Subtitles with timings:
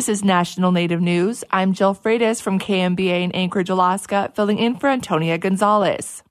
[0.00, 1.44] This is National Native News.
[1.50, 6.22] I'm Jill Freitas from KNBA in Anchorage, Alaska, filling in for Antonia Gonzalez.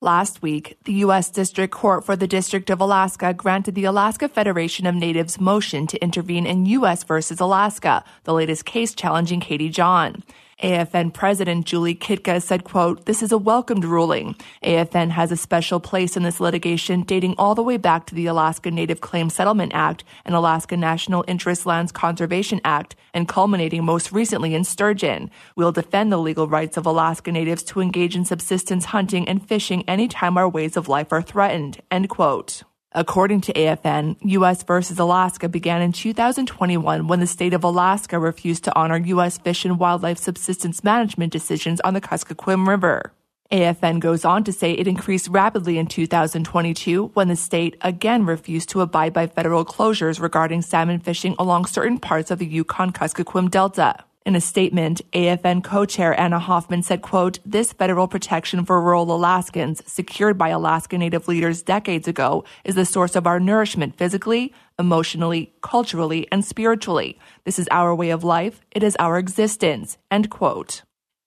[0.00, 1.28] Last week, the U.S.
[1.28, 6.00] District Court for the District of Alaska granted the Alaska Federation of Natives motion to
[6.00, 7.02] intervene in U.S.
[7.02, 10.22] versus Alaska, the latest case challenging Katie John.
[10.62, 14.36] AFN President Julie Kitka said, quote, this is a welcomed ruling.
[14.62, 18.26] AFN has a special place in this litigation dating all the way back to the
[18.26, 24.12] Alaska Native Claims Settlement Act and Alaska National Interest Lands Conservation Act and culminating most
[24.12, 25.32] recently in Sturgeon.
[25.56, 29.82] We'll defend the legal rights of Alaska Natives to engage in subsistence hunting and fishing
[29.88, 32.62] anytime our ways of life are threatened, end quote.
[32.94, 34.62] According to AFN, U.S.
[34.64, 39.38] versus Alaska began in 2021 when the state of Alaska refused to honor U.S.
[39.38, 43.12] fish and wildlife subsistence management decisions on the Kuskokwim River.
[43.50, 48.68] AFN goes on to say it increased rapidly in 2022 when the state again refused
[48.70, 53.50] to abide by federal closures regarding salmon fishing along certain parts of the Yukon Kuskokwim
[53.50, 54.04] Delta.
[54.24, 59.82] In a statement, AFN co-chair Ana Hoffman said, quote, this federal protection for rural Alaskans
[59.84, 65.52] secured by Alaska Native leaders decades ago is the source of our nourishment physically, emotionally,
[65.60, 67.18] culturally, and spiritually.
[67.44, 68.60] This is our way of life.
[68.70, 70.82] It is our existence, end quote.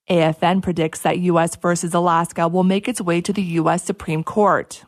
[0.09, 1.57] AFN predicts that U.S.
[1.57, 3.83] versus Alaska will make its way to the U.S.
[3.83, 4.85] Supreme Court.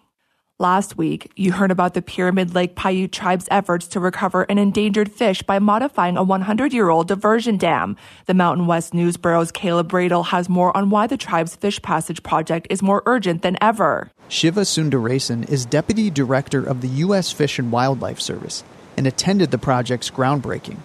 [0.60, 5.12] Last week, you heard about the Pyramid Lake Paiute tribe's efforts to recover an endangered
[5.12, 7.96] fish by modifying a 100 year old diversion dam.
[8.26, 12.24] The Mountain West News Bureau's Kaleb Roedel has more on why the tribe's fish passage
[12.24, 14.10] project is more urgent than ever.
[14.30, 17.32] Shiva Sundaresan is deputy director of the U.S.
[17.32, 18.64] Fish and Wildlife Service
[18.98, 20.78] and attended the project's groundbreaking.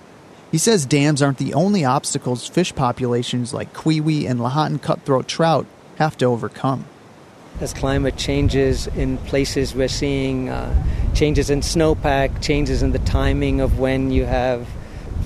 [0.50, 5.64] He says dams aren't the only obstacles fish populations like cui-ui and Lahontan cutthroat trout
[5.96, 6.84] have to overcome
[7.60, 13.60] as climate changes in places we're seeing uh, changes in snowpack changes in the timing
[13.60, 14.66] of when you have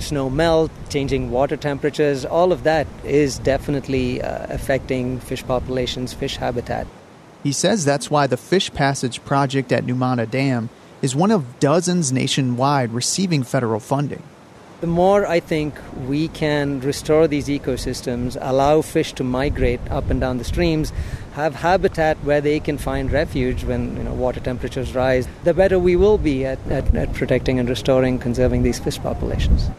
[0.00, 2.24] snow melt changing water temperatures.
[2.24, 6.86] All of that is definitely uh, affecting fish populations fish habitat.
[7.42, 10.69] He says that's why the fish passage project at numana dam
[11.03, 14.22] is one of dozens nationwide receiving federal funding
[14.81, 15.75] the more I think
[16.06, 20.92] we can restore these ecosystems, allow fish to migrate up and down the streams,
[21.32, 25.78] have habitat where they can find refuge when you know, water temperatures rise, the better
[25.78, 29.70] we will be at, at, at protecting and restoring, conserving these fish populations.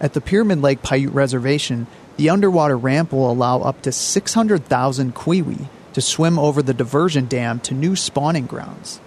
[0.00, 5.68] At the Pyramid Lake Paiute Reservation, the underwater ramp will allow up to 600,000 cui-ui
[5.92, 9.00] to swim over the diversion dam to new spawning grounds.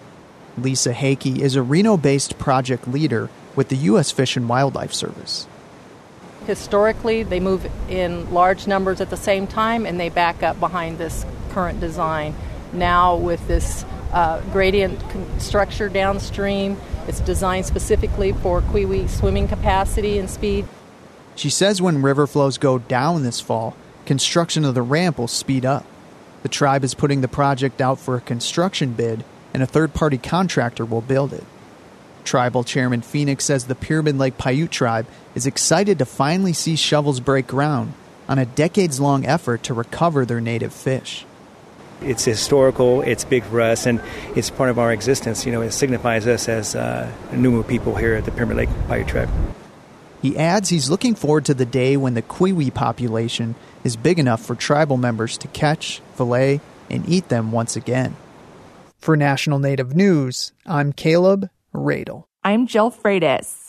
[0.57, 4.11] Lisa Heki is a Reno based project leader with the U.S.
[4.11, 5.47] Fish and Wildlife Service.
[6.45, 10.97] Historically, they move in large numbers at the same time and they back up behind
[10.97, 12.33] this current design.
[12.73, 14.99] Now, with this uh, gradient
[15.39, 16.77] structure downstream,
[17.07, 20.67] it's designed specifically for cui-ui swimming capacity and speed.
[21.35, 25.65] She says when river flows go down this fall, construction of the ramp will speed
[25.65, 25.85] up.
[26.43, 29.23] The tribe is putting the project out for a construction bid,
[29.53, 31.43] and a third party contractor will build it.
[32.23, 37.19] Tribal Chairman Phoenix says the Pyramid Lake Paiute tribe is excited to finally see shovels
[37.19, 37.93] break ground
[38.27, 41.25] on a decades long effort to recover their native fish.
[42.01, 44.01] It's historical, it's big for us, and
[44.35, 45.45] it's part of our existence.
[45.45, 49.07] You know, it signifies us as uh, Numu people here at the Pyramid Lake Paiute
[49.07, 49.29] tribe.
[50.21, 54.41] He adds he's looking forward to the day when the cui-ui population is big enough
[54.41, 58.15] for tribal members to catch, fillet, and eat them once again.
[58.99, 62.25] For National Native News, I'm Kaleb Roedel.
[62.43, 63.68] I'm Jill Freitas.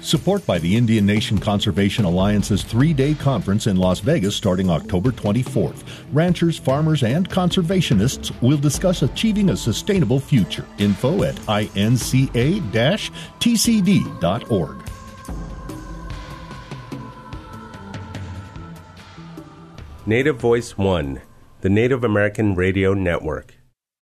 [0.00, 5.10] Support by the Indian Nation Conservation Alliance's three day conference in Las Vegas starting October
[5.10, 5.82] 24th.
[6.12, 10.64] Ranchers, farmers, and conservationists will discuss achieving a sustainable future.
[10.78, 11.36] Info at
[11.76, 12.98] inca
[13.40, 14.76] tcd.org.
[20.06, 21.20] Native Voice One,
[21.60, 23.57] the Native American Radio Network.